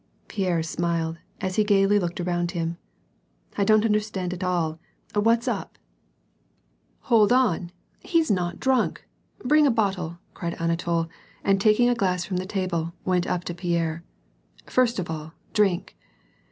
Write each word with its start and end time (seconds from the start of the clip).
Pierre 0.27 0.63
smiled, 0.63 1.19
as 1.41 1.57
he 1.57 1.63
gayly 1.63 1.99
looked 1.99 2.19
around 2.19 2.49
him. 2.57 2.69
'^ 2.71 2.75
I 3.55 3.63
don't 3.63 3.85
understand 3.85 4.33
at 4.33 4.43
all. 4.43 4.79
What's 5.13 5.47
up?" 5.47 5.77
WAR 5.77 5.81
AND 5.83 5.83
PEACE. 5.83 7.03
35'' 7.03 7.09
Hold 7.29 7.33
on! 7.33 7.71
He's 7.99 8.31
not 8.31 8.57
dnink. 8.59 8.97
Bring 9.45 9.67
a 9.67 9.71
bottle/' 9.71 10.17
cried 10.33 10.55
Ana 10.55 10.75
tol, 10.77 11.07
and 11.43 11.61
taking 11.61 11.87
a 11.87 11.93
glass 11.93 12.25
from 12.25 12.37
the 12.37 12.47
table, 12.47 12.95
went 13.05 13.27
up 13.27 13.43
to 13.43 13.53
Pierre, 13.53 14.03
—«First 14.65 14.97
of 14.97 15.07
all, 15.07 15.33
drink." 15.53 15.95